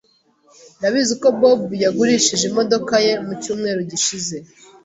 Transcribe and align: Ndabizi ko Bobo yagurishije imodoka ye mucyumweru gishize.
Ndabizi 0.79 1.13
ko 1.21 1.27
Bobo 1.39 1.67
yagurishije 1.83 2.43
imodoka 2.51 2.93
ye 3.05 3.13
mucyumweru 3.25 3.81
gishize. 3.91 4.35